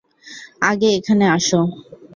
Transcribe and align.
আগে 0.61 0.89
এখানে 0.97 1.25
আস। 1.29 1.49